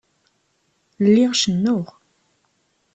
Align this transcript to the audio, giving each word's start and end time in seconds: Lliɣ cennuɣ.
Lliɣ 1.05 1.31
cennuɣ. 1.41 1.85